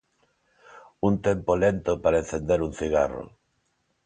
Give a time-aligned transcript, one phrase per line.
[1.07, 3.23] Un tempo lento para encender un cigarro.